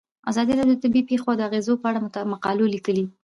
ازادي 0.29 0.53
راډیو 0.57 0.75
د 0.77 0.81
طبیعي 0.85 1.07
پېښې 1.09 1.33
د 1.37 1.41
اغیزو 1.49 1.73
په 1.81 1.87
اړه 1.89 1.99
مقالو 2.33 2.71
لیکلي. 2.75 3.05